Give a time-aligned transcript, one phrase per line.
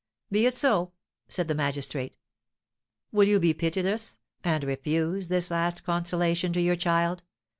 [0.31, 0.93] "Be it so,"
[1.29, 2.17] said the magistrate.
[3.11, 7.21] "Will you be pitiless, and refuse this last consolation to your child?"